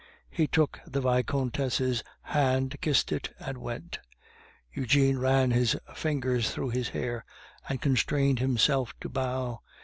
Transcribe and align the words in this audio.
He 0.31 0.47
took 0.47 0.79
the 0.87 0.99
Vicomtesse's 0.99 2.03
hand, 2.23 2.75
kissed 2.81 3.11
it, 3.11 3.35
and 3.37 3.59
went. 3.59 3.99
Eugene 4.73 5.19
ran 5.19 5.51
his 5.51 5.77
fingers 5.93 6.49
through 6.49 6.71
his 6.71 6.89
hair, 6.89 7.23
and 7.69 7.79
constrained 7.83 8.39
himself 8.39 8.95
to 9.01 9.09
bow. 9.09 9.61